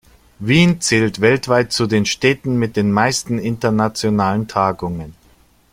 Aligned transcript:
Wien 0.39 0.81
zählt 0.81 1.21
weltweit 1.21 1.71
zu 1.71 1.85
den 1.85 2.07
Städten 2.07 2.57
mit 2.57 2.75
den 2.75 2.91
meisten 2.91 3.37
internationalen 3.37 4.47
Tagungen. 4.47 5.13